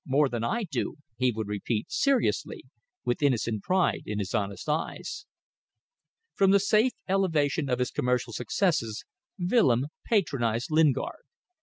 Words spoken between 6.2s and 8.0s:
From the safe elevation of his